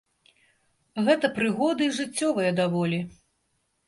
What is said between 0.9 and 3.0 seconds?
Гэта прыгоды, жыццёвыя даволі.